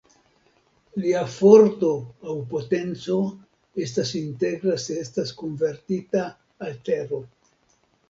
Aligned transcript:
Lia 1.03 1.19
forto 1.33 1.91
aŭ 2.31 2.39
potenco 2.55 3.19
estas 3.87 4.17
integra 4.25 4.81
se 4.89 5.01
estas 5.07 5.37
konvertita 5.45 6.29
al 6.69 6.79
tero. 6.93 7.27